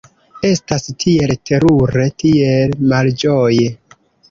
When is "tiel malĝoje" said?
2.25-3.71